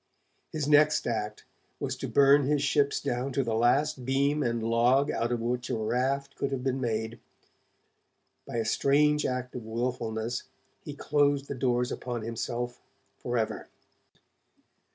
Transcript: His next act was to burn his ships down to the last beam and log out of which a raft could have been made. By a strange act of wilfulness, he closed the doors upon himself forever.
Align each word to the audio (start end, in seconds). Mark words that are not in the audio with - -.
His 0.51 0.67
next 0.67 1.05
act 1.05 1.45
was 1.79 1.95
to 1.97 2.07
burn 2.07 2.45
his 2.47 2.63
ships 2.63 2.99
down 2.99 3.31
to 3.33 3.43
the 3.43 3.53
last 3.53 4.03
beam 4.03 4.41
and 4.41 4.63
log 4.63 5.11
out 5.11 5.31
of 5.31 5.41
which 5.41 5.69
a 5.69 5.75
raft 5.77 6.33
could 6.35 6.51
have 6.51 6.63
been 6.63 6.81
made. 6.81 7.19
By 8.47 8.55
a 8.57 8.65
strange 8.65 9.27
act 9.27 9.53
of 9.53 9.63
wilfulness, 9.63 10.41
he 10.83 10.95
closed 10.95 11.47
the 11.47 11.53
doors 11.53 11.91
upon 11.91 12.23
himself 12.23 12.81
forever. 13.19 13.67